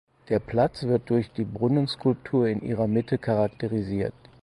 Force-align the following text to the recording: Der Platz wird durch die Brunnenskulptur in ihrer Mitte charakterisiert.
Der 0.29 0.39
Platz 0.39 0.81
wird 0.81 1.11
durch 1.11 1.31
die 1.31 1.43
Brunnenskulptur 1.45 2.47
in 2.47 2.63
ihrer 2.63 2.87
Mitte 2.87 3.19
charakterisiert. 3.19 4.15